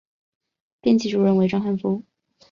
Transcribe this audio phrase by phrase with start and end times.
[0.81, 2.01] 编辑部主任为章汉夫。